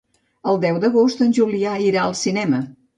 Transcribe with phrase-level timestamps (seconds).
[0.53, 2.67] El deu d'agost en Julià irà al cinema.